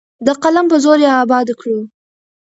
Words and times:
د 0.25 0.27
قلم 0.43 0.65
په 0.71 0.77
زور 0.83 0.97
یې 1.05 1.11
اباده 1.23 1.53
کړو. 1.59 1.79